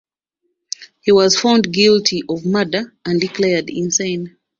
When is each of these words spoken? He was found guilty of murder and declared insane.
He 1.01 1.11
was 1.11 1.39
found 1.39 1.71
guilty 1.71 2.23
of 2.27 2.43
murder 2.43 2.95
and 3.05 3.21
declared 3.21 3.69
insane. 3.69 4.35